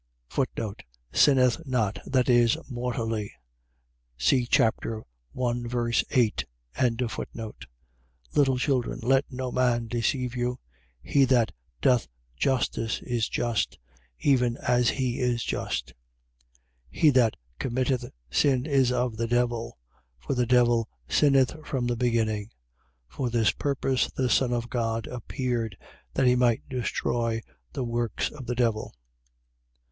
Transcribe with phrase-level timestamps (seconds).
[1.13, 1.99] Sinneth not..
[2.07, 3.33] .viz., mortally.
[4.17, 4.77] See chap.
[4.83, 5.67] 1.8.
[6.95, 7.53] 3:7.
[8.33, 10.57] Little children, let no man deceive you.
[11.03, 11.51] He that
[11.81, 13.77] doth justice is just,
[14.17, 15.89] even as he is just.
[16.91, 16.99] 3:8.
[16.99, 19.77] He that committeth sin is of the devil:
[20.17, 22.49] for the devil sinneth from the beginning.
[23.07, 25.77] For this purpose the Son of God appeared,
[26.15, 27.43] that he might destroy
[27.73, 28.95] the works of the devil.